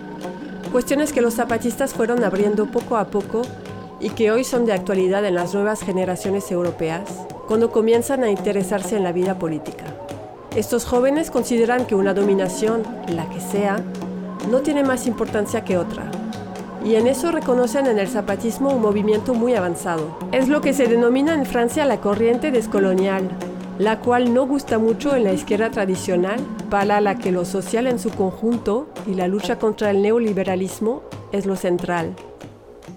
[0.70, 3.40] cuestiones que los zapatistas fueron abriendo poco a poco
[4.00, 7.08] y que hoy son de actualidad en las nuevas generaciones europeas,
[7.48, 10.01] cuando comienzan a interesarse en la vida política.
[10.56, 13.82] Estos jóvenes consideran que una dominación, la que sea,
[14.50, 16.10] no tiene más importancia que otra.
[16.84, 20.14] Y en eso reconocen en el zapatismo un movimiento muy avanzado.
[20.30, 23.30] Es lo que se denomina en Francia la corriente descolonial,
[23.78, 26.38] la cual no gusta mucho en la izquierda tradicional,
[26.68, 31.46] para la que lo social en su conjunto y la lucha contra el neoliberalismo es
[31.46, 32.14] lo central.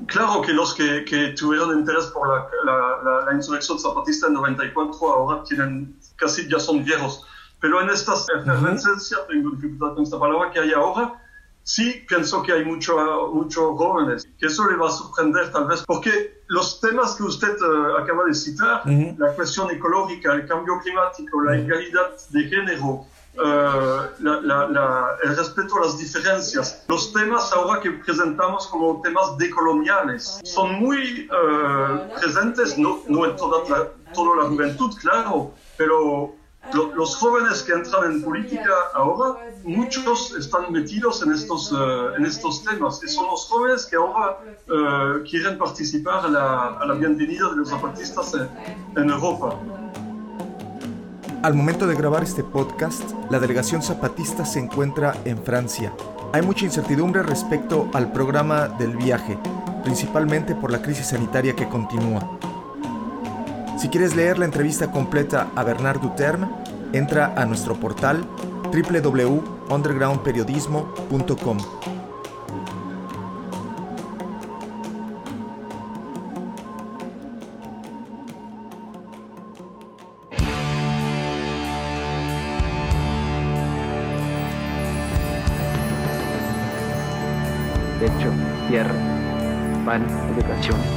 [0.07, 1.05] Claro que los que,
[1.39, 7.25] tuvieron interés por la, la insurrección zapatista en 94 ahora tienen, casi ya son viejos
[7.59, 9.27] pero en estas efervescencias, uh -huh.
[9.27, 11.21] tengo dificultad con esta palabra que hay ahora,
[11.63, 12.95] sí pienso que hay muchos
[13.33, 17.55] mucho jóvenes, que eso le va a sorprender tal vez, porque los temas que usted
[17.61, 19.17] uh, acaba de citar, uh -huh.
[19.17, 23.05] la cuestión ecológica, el cambio climático, la igualdad de género,
[23.37, 26.85] eh, la- la- la- el respeto a las diferencias.
[26.87, 33.35] Los temas ahora que presentamos como temas decoloniales son muy eh, presentes, no, no en
[33.35, 36.33] toda la, toda la juventud, claro, pero
[36.73, 41.75] lo- los jóvenes que entran en política ahora, muchos están metidos en estos, eh,
[42.17, 46.85] en estos temas y son los jóvenes que ahora eh, quieren participar a la, a
[46.85, 48.49] la bienvenida de los zapatistas en,
[49.01, 49.55] en Europa.
[51.43, 55.93] Al momento de grabar este podcast, la delegación zapatista se encuentra en Francia.
[56.33, 59.37] Hay mucha incertidumbre respecto al programa del viaje,
[59.83, 62.39] principalmente por la crisis sanitaria que continúa.
[63.77, 66.47] Si quieres leer la entrevista completa a Bernard Duterme,
[66.93, 68.25] entra a nuestro portal
[68.71, 71.57] www.undergroundperiodismo.com.
[89.85, 90.94] pan, educación,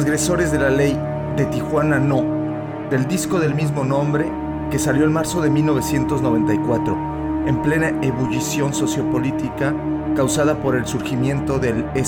[0.00, 0.98] Transgresores de la ley
[1.36, 2.24] de Tijuana No,
[2.88, 4.32] del disco del mismo nombre
[4.70, 9.74] que salió en marzo de 1994, en plena ebullición sociopolítica
[10.16, 12.02] causada por el surgimiento del E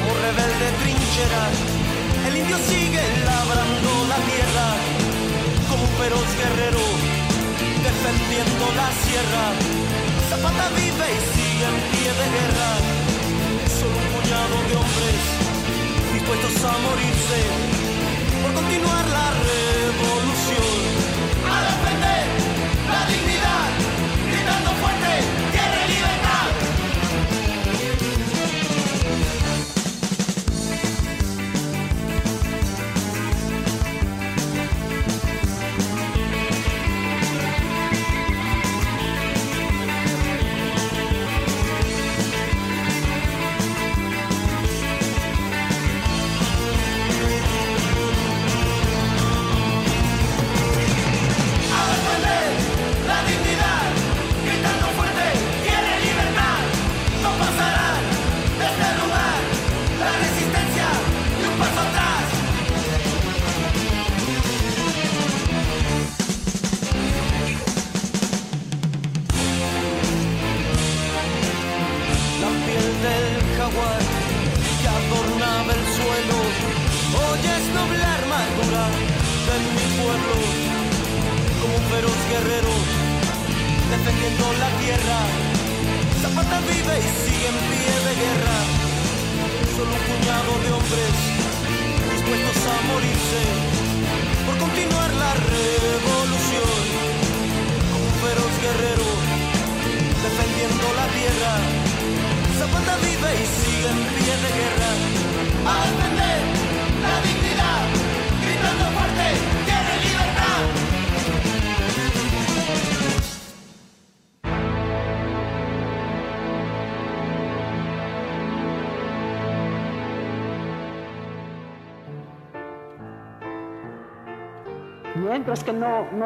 [0.00, 1.44] como rebelde trinchera.
[2.26, 4.68] El indio sigue labrando la tierra
[5.68, 6.84] como un feroz guerrero,
[7.84, 9.44] defendiendo la sierra.
[10.28, 12.70] Zapata vive y sigue en pie de guerra,
[13.78, 15.20] solo un puñado de hombres
[16.14, 17.38] dispuestos a morirse
[18.42, 20.70] por continuar la revolución.
[21.44, 22.24] A defender
[22.92, 23.68] la dignidad,
[24.32, 25.12] gritando fuerte,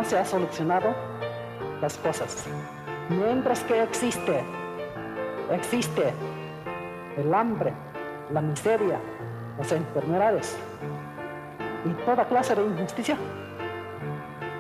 [0.05, 0.95] no, no se ha solucionado
[1.81, 2.45] las cosas,
[3.09, 4.45] mientras que existe,
[5.51, 6.13] existe
[7.17, 7.73] el hambre,
[8.31, 9.01] la miseria,
[9.59, 10.57] las enfermedades
[11.85, 13.17] y toda clase de injusticia,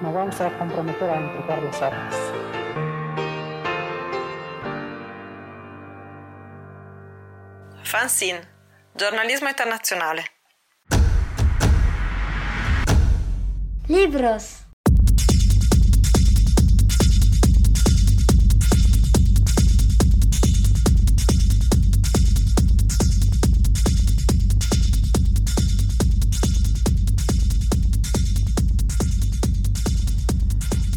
[0.00, 2.16] nos vamos a comprometer a entregar las armas.
[7.84, 8.40] Fanzine,
[8.96, 10.24] giornalismo internazionale.
[13.88, 14.63] Libros.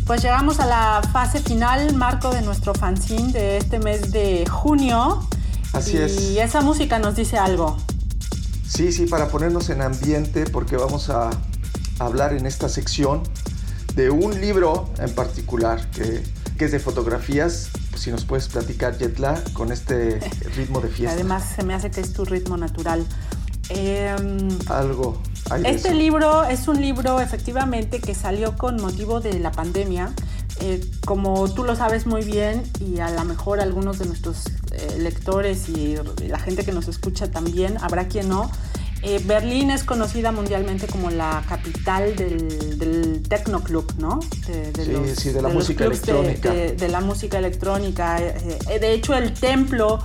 [0.07, 5.27] Pues llegamos a la fase final, Marco, de nuestro fanzine de este mes de junio.
[5.73, 6.21] Así y es.
[6.21, 7.75] Y esa música nos dice algo.
[8.65, 11.29] Sí, sí, para ponernos en ambiente, porque vamos a
[11.99, 13.21] hablar en esta sección
[13.95, 16.23] de un libro en particular que,
[16.57, 17.69] que es de fotografías.
[17.97, 20.19] Si nos puedes platicar, Yetla, con este
[20.55, 21.15] ritmo de fiesta.
[21.15, 23.05] Además, se me hace que es tu ritmo natural.
[23.67, 25.21] Em, Algo.
[25.55, 25.97] De Este eso.
[25.97, 30.13] libro es un libro efectivamente que salió con motivo de la pandemia.
[30.59, 34.97] Eh, como tú lo sabes muy bien y a lo mejor algunos de nuestros eh,
[34.99, 35.95] lectores y
[36.27, 38.49] la gente que nos escucha también, habrá quien no,
[39.03, 44.19] eh, Berlín es conocida mundialmente como la capital del, del techno club, ¿no?
[44.47, 44.71] De,
[45.15, 46.51] Sí, sí, de la los música de- electrónica.
[46.51, 48.17] de- de la música electrónica.
[48.19, 49.99] Eh, eh, de hecho, el templo,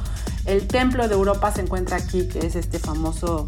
[0.45, 3.47] el templo de Europa se encuentra aquí, que es este famoso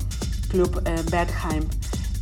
[0.55, 1.65] club eh, Bergheim.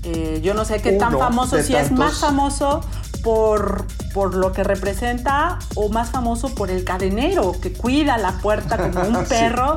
[0.05, 2.81] Eh, yo no sé qué tan Uno famoso, si es más famoso
[3.23, 8.79] por, por lo que representa o más famoso por el cadenero que cuida la puerta
[8.79, 9.35] como un Sí.
[9.35, 9.77] perro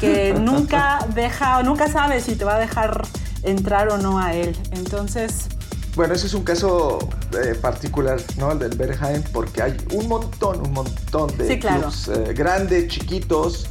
[0.00, 3.02] que nunca deja, nunca sabe si te va a dejar
[3.42, 4.56] entrar o no a él.
[4.72, 5.48] Entonces,
[5.96, 6.98] Bueno, ese es un caso
[7.42, 8.52] eh, particular, ¿no?
[8.52, 11.80] El del Bergheim, porque hay un montón, un montón de Sí, claro.
[11.82, 13.66] clubs eh, grandes, chiquitos,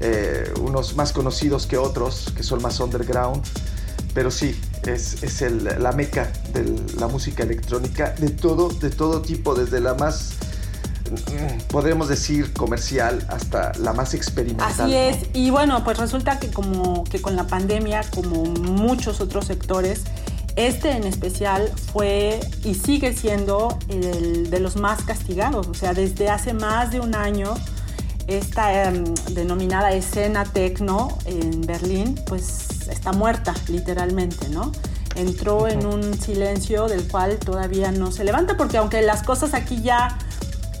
[0.00, 3.42] eh, unos más conocidos que otros, que son más underground.
[4.18, 6.64] Pero sí, es, es el- la meca de
[6.98, 10.30] la música electrónica de todo, de todo tipo, desde la más,
[11.08, 14.72] mm, podríamos decir, comercial hasta la más experimental.
[14.72, 19.44] Así es, y bueno, pues resulta que como que con la pandemia, como muchos otros
[19.46, 20.00] sectores,
[20.56, 25.68] este en especial fue y sigue siendo el de los más castigados.
[25.68, 27.54] O sea, desde hace más de un año,
[28.26, 34.72] esta em, denominada escena tecno en Berlín, pues está muerta, literalmente, ¿no?
[35.14, 39.82] Entró en un silencio del cual todavía no se levanta, porque aunque las cosas aquí
[39.82, 40.16] ya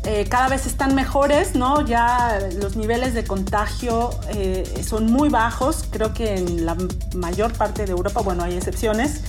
[0.04, 1.84] eh, cada vez están mejores, ¿no?
[1.84, 5.84] Ya los niveles de contagio eh, son muy bajos.
[5.90, 6.76] Creo que en la
[7.14, 9.22] mayor parte de Europa, bueno, hay excepciones,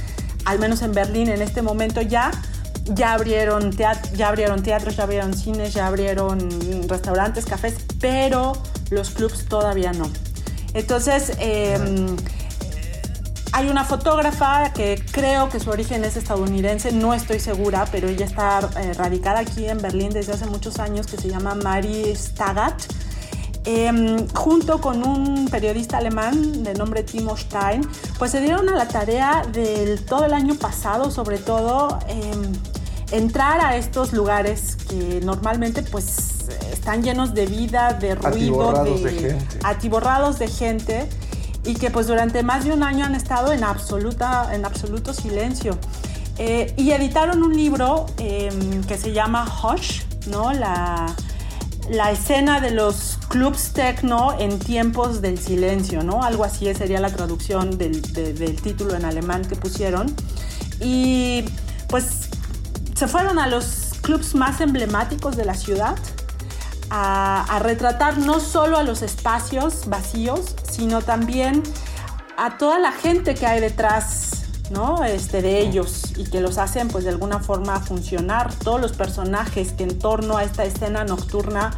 [0.45, 2.29] al menos en Berlín en este momento ya,
[2.85, 6.39] ya abrieron, teat- ya abrieron teatros, ya abrieron cines, ya abrieron
[6.87, 8.53] restaurantes, cafés, pero
[8.91, 10.07] los clubs todavía no.
[10.75, 12.15] Entonces, em,
[13.51, 18.25] hay una fotógrafa que creo que su origen es estadounidense, no estoy segura, pero ella
[18.25, 22.81] está eh, radicada aquí en Berlín desde hace muchos años, que se llama Mari Stagat.
[23.65, 27.81] Em, junto con un periodista alemán de nombre Timo Stein,
[28.17, 32.53] pues se dieron a la tarea del todo el año pasado, sobre todo, em,
[33.11, 39.11] entrar a estos lugares que normalmente pues están llenos de vida, de ruido, Atiborrados de
[39.11, 39.59] gente.
[39.63, 41.09] atiborrados de gente
[41.65, 45.77] y que pues durante más de un año han estado en, absoluta, en absoluto silencio.
[46.37, 48.49] Eh, y editaron un libro eh,
[48.87, 50.53] que se llama Hush, ¿no?
[50.53, 51.13] La,
[51.89, 56.23] la escena de los clubs techno en tiempos del silencio, ¿no?
[56.23, 60.15] Algo así sería la traducción del, de- del título en alemán que pusieron.
[60.79, 61.43] Y
[61.89, 62.29] pues
[62.95, 65.97] se fueron a los clubs más emblemáticos de la ciudad
[66.89, 71.61] a, a retratar no solo a los espacios vacíos, sino también
[72.37, 75.03] a toda la gente que hay detrás ¿no?
[75.03, 79.73] este, de ellos y que los hacen pues de alguna forma funcionar, todos los personajes
[79.73, 81.71] que en torno a esta escena nocturna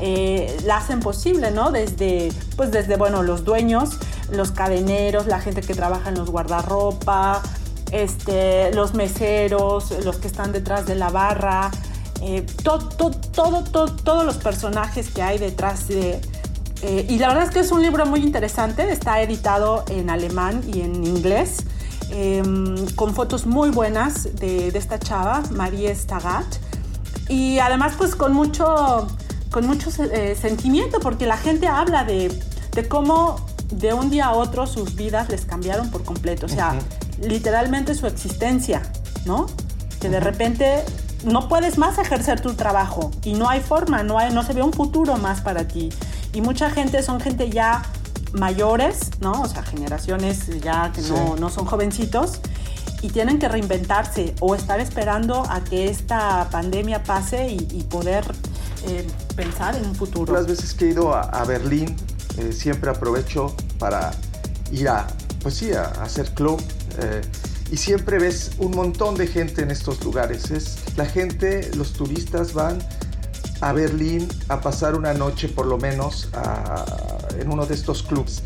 [0.00, 1.72] eh, la hacen posible, ¿no?
[1.72, 3.98] Desde, pues desde, bueno, los dueños,
[4.30, 7.42] los cadeneros, la gente que trabaja en los guardarropa,
[7.90, 11.70] este, los meseros, los que están detrás de la barra,
[12.22, 16.18] eh, todo, todo, todo, todos los personajes que hay detrás de...
[16.82, 20.62] eh, y la verdad es que es un libro muy interesante, está editado en alemán
[20.66, 21.64] y en inglés,
[22.10, 22.42] eh,
[22.94, 26.46] con fotos muy buenas de, de esta chava, Marie Stagat,
[27.28, 29.08] y además pues con mucho,
[29.50, 32.32] con mucho eh, sentimiento, porque la gente habla de,
[32.72, 36.74] de cómo de un día a otro sus vidas les cambiaron por completo, o sea,
[37.20, 38.82] literalmente su existencia,
[39.26, 39.46] ¿no?
[40.00, 40.84] Que de repente
[41.24, 44.62] no puedes más ejercer tu trabajo y no hay forma, no, hay, no se ve
[44.62, 45.90] un futuro más para ti.
[46.32, 47.82] Y mucha gente son gente ya
[48.32, 49.32] mayores, ¿no?
[49.42, 51.40] O sea, generaciones ya que no, Sí.
[51.40, 52.40] no son jovencitos
[53.00, 58.24] y tienen que reinventarse o estar esperando a que esta pandemia pase y, y poder
[58.86, 59.06] eh,
[59.36, 60.32] pensar en un futuro.
[60.32, 61.96] Las veces que he ido a, a Berlín,
[62.36, 64.10] eh, siempre aprovecho para
[64.72, 65.06] ir a,
[65.42, 66.60] pues sí, a, a hacer club.
[67.00, 67.22] eh,
[67.70, 70.50] y siempre ves un montón de gente en estos lugares.
[70.50, 72.78] Es la gente, los turistas van
[73.60, 76.84] a Berlín a pasar una noche por lo menos a-
[77.38, 78.42] en uno de estos clubs.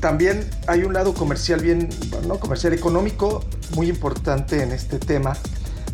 [0.00, 3.42] También hay un lado comercial bien, bueno, no comercial económico
[3.74, 5.36] muy importante en este tema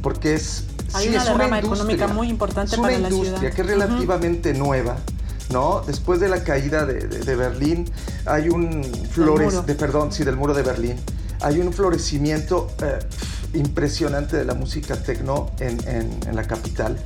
[0.03, 1.75] porque es Hay sí, una es derrama industria.
[1.95, 3.55] económica muy importante es una para la industria ciudad.
[3.55, 4.97] que es relativamente nueva,
[5.53, 5.83] ¿no?
[5.87, 7.89] Después de la caída de, de- de Berlín
[8.27, 10.97] hay un flores, de perdón, sí, del muro de Berlín.
[11.43, 12.99] Hay un florecimiento eh,
[13.55, 16.99] impresionante de la música techno en, en- en la capital.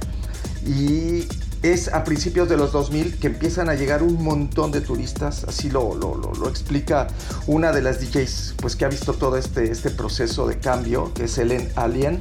[0.66, 1.26] Y
[1.62, 5.70] es a principios de los 2000 que empiezan a llegar un montón de turistas, así
[5.70, 7.06] lo, lo- lo- explica
[7.46, 11.24] una de las DJs pues, que ha visto todo este, este proceso de cambio, que
[11.24, 12.20] es Helen Alien.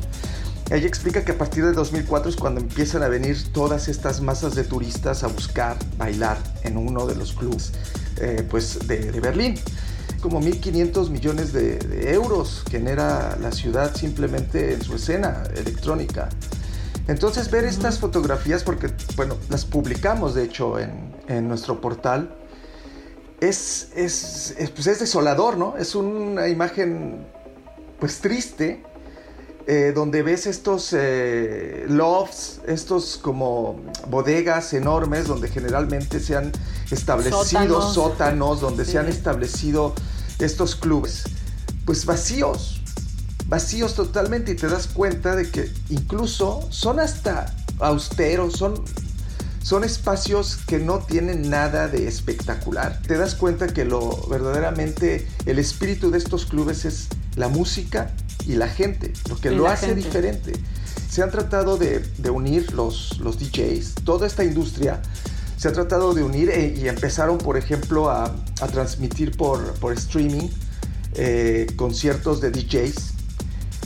[0.71, 4.55] Ella explica que a partir de 2004 es cuando empiezan a venir todas estas masas
[4.55, 7.73] de turistas a buscar bailar en uno de los clubs
[8.21, 9.55] eh, pues, de, Berlín.
[10.21, 16.29] Como 1.500 millones de euros genera la ciudad simplemente en su escena electrónica.
[17.07, 22.33] Entonces ver estas fotografías, porque bueno, las publicamos de hecho en, en nuestro portal,
[23.41, 25.75] es, es, es, pues es desolador, ¿no?
[25.77, 27.25] Es una imagen
[27.99, 28.81] pues triste,
[29.67, 36.51] eh, donde ves estos eh, lofts, estos como bodegas enormes, donde generalmente se han
[36.91, 37.93] establecido Sótanos.
[37.93, 38.91] sótanos, donde Sí.
[38.93, 39.93] se han establecido
[40.39, 41.23] estos clubes,
[41.85, 42.82] pues vacíos,
[43.53, 48.83] vacíos totalmente y te das cuenta de que incluso son hasta austeros, son,
[49.61, 52.99] son espacios que no tienen nada de espectacular.
[53.07, 58.11] Te das cuenta que lo verdaderamente el espíritu de estos clubes es la música
[58.47, 60.01] y la gente, lo que Y lo hace gente.
[60.01, 60.53] diferente.
[61.07, 64.99] Se han tratado de, de unir los, los DJs, toda esta industria
[65.57, 68.23] se ha tratado de unir e- y empezaron, por ejemplo, a,
[68.61, 70.49] a transmitir por, por streaming
[71.13, 73.12] eh, conciertos de DJs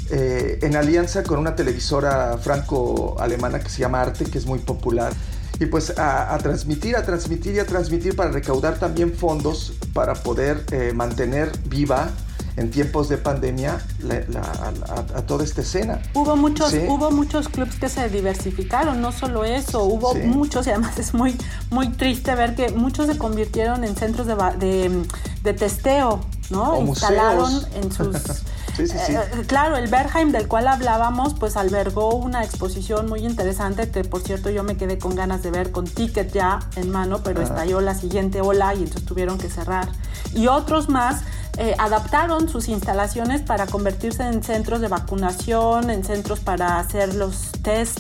[0.10, 5.12] eh, en alianza con una televisora franco-alemana que se llama Arte, que es muy popular.
[5.60, 10.14] Y pues a, a transmitir, a transmitir y a transmitir para recaudar también fondos para
[10.14, 12.10] poder eh, mantener viva
[12.58, 14.74] en tiempos de pandemia la- la-
[15.16, 16.02] a, toda esta escena.
[16.14, 16.82] Hubo muchos, Sí.
[16.88, 20.20] hubo muchos clubs que se diversificaron, no solo eso, hubo Sí.
[20.26, 21.36] muchos y además es muy,
[21.70, 25.04] muy triste ver que muchos se convirtieron en centros de, de,
[25.44, 26.74] de testeo, ¿no?
[26.74, 27.68] O Instalaron museos.
[27.76, 28.16] en sus...
[28.78, 29.14] Sí, sí, sí.
[29.16, 34.22] Eh, claro, el Bergheim del cual hablábamos, pues albergó una exposición muy interesante que por
[34.22, 37.46] cierto yo me quedé con ganas de ver con ticket ya en mano, pero Ah.
[37.46, 39.90] estalló la siguiente ola y entonces tuvieron que cerrar.
[40.34, 41.22] Y otros más
[41.58, 47.52] eh, adaptaron sus instalaciones para convertirse en centros de vacunación, en centros para hacer los
[47.64, 47.98] test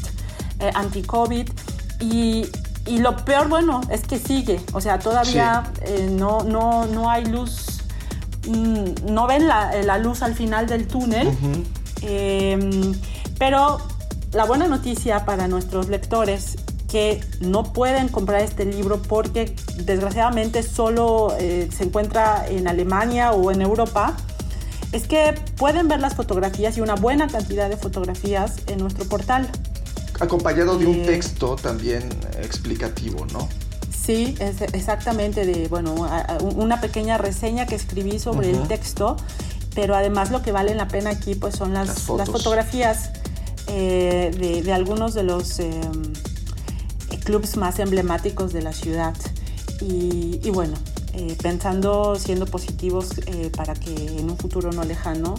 [0.60, 1.50] eh, anti-COVID
[2.00, 2.46] y,
[2.86, 7.26] y lo peor, bueno, es que sigue, o sea, todavía eh, no, no, no hay
[7.26, 7.77] luz
[8.48, 11.30] no ven la, la luz al final del túnel.
[12.02, 12.94] Eh,
[13.40, 13.80] pero
[14.34, 16.58] la buena noticia para nuestros lectores
[16.90, 23.52] que no pueden comprar este libro porque desgraciadamente solo eh, se encuentra en Alemania o
[23.52, 24.16] en Europa,
[24.94, 29.50] es que pueden ver las fotografías y una buena cantidad de fotografías en nuestro portal.
[30.20, 32.08] Acompañado de un Eh, texto también
[32.42, 33.50] explicativo, ¿no?
[34.08, 35.94] Sí, es exactamente de, bueno,
[36.56, 39.18] una pequeña reseña que escribí sobre el texto,
[39.76, 43.10] pero además lo que vale la pena aquí pues son las, Las fotografías
[43.68, 45.70] eh, de, de algunos de los eh,
[47.26, 49.14] clubs más emblemáticos de la ciudad.
[49.82, 50.76] Y, y bueno,
[51.14, 55.36] eh, pensando, siendo positivos eh, para que en un futuro no lejano,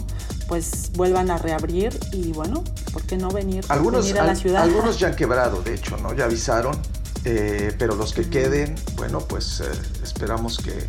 [0.47, 2.63] pues vuelvan a reabrir y bueno,
[2.93, 4.61] ¿por qué no venir, Algunos, venir a la al- ciudad?
[4.61, 6.13] algunos ya han quebrado, de hecho, ¿no?
[6.13, 6.77] Ya avisaron,
[7.25, 9.65] eh, pero los que queden, bueno, pues eh,
[10.03, 10.87] esperamos que,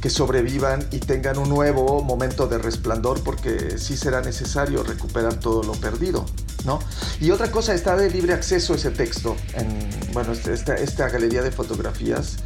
[0.00, 5.62] que sobrevivan y tengan un nuevo momento de resplandor porque sí será necesario recuperar todo
[5.62, 6.26] lo perdido,
[6.64, 6.78] ¿no?
[7.20, 11.42] Y otra cosa, está de libre acceso ese texto en, bueno, este, esta, esta galería
[11.42, 12.36] de fotografías.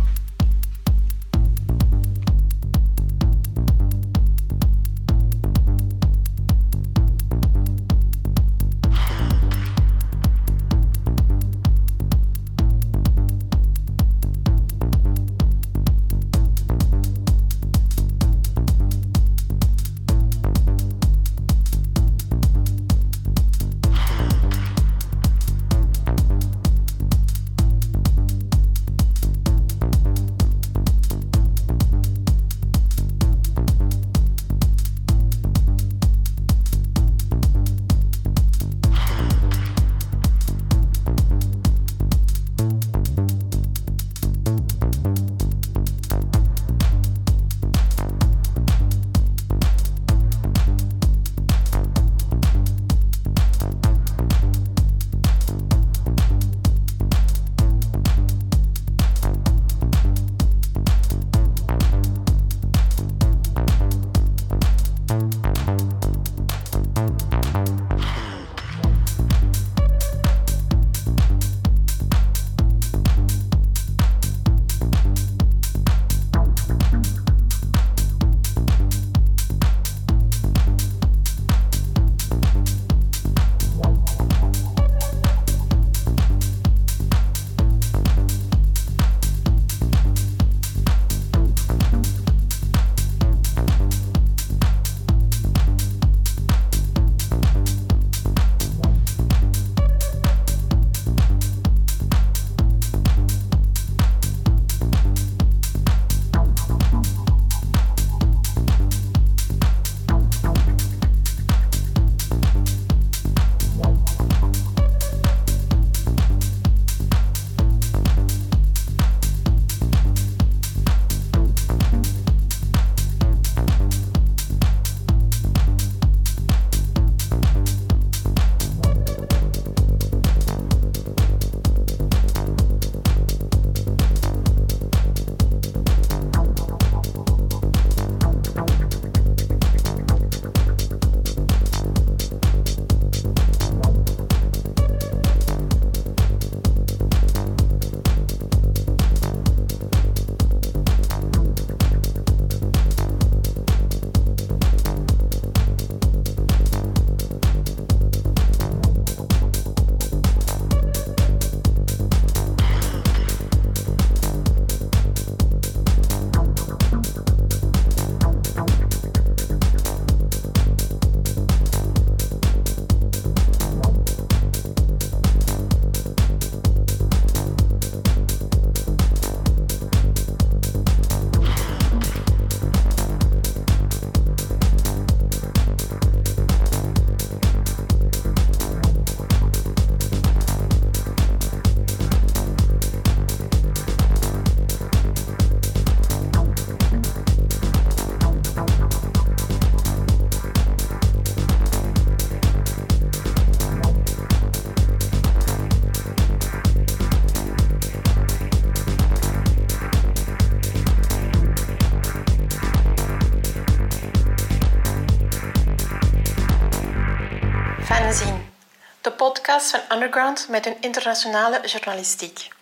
[219.63, 222.54] Van Underground met een internationale journalistiek.